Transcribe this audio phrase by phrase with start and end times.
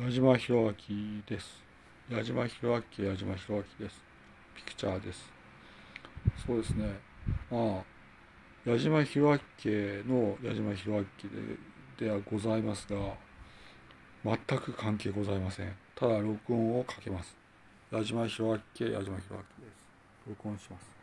[0.00, 1.60] 矢島博明です。
[2.08, 4.00] 矢島博明、矢島博明です。
[4.54, 5.28] ピクチャーです。
[6.46, 6.86] そうですね。
[7.50, 9.38] まあ、矢島博明
[10.06, 11.02] の矢島博明
[11.98, 12.96] でではございますが、
[14.24, 15.74] 全く関係ございません。
[15.96, 17.36] ただ、録音をかけます。
[17.90, 19.28] 矢島博明、矢島博明です。
[20.28, 20.97] 録音します。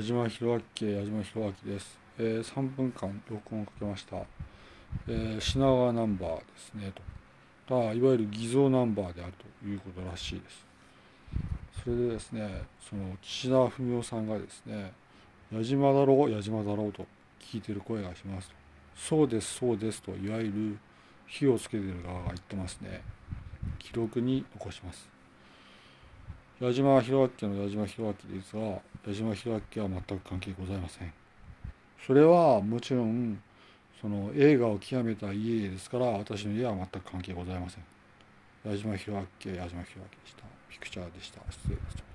[0.00, 1.98] 矢島博明、矢島博明です。
[2.18, 4.16] えー、3分間録音をかけました。
[5.06, 6.90] えー、品川ナンバーですね
[7.68, 7.82] と。
[7.84, 10.66] だいわゆる偽造ナンバーであるということらしいです。
[11.84, 14.90] それでですね、その岸田文雄さんがですね、
[15.52, 17.04] 矢島だろう、矢島だろうと
[17.38, 18.54] 聞いてる声がしますと。
[18.96, 20.78] そうです、そうですと、いわゆる
[21.26, 23.02] 火をつけてる側が言ってますね。
[23.78, 25.19] 記録に残します。
[26.60, 28.60] 矢島弘明の矢島弘明ですが、
[29.08, 31.10] 矢島弘明は全く関係ございません。
[32.06, 33.42] それはもちろん、
[33.98, 37.84] その映画を極めた家ですから、私の家は全く関係ございません。
[38.70, 40.42] 矢島弘明、矢島弘明でした。
[40.68, 41.40] ピクチャーでした。
[41.50, 42.09] 失礼です。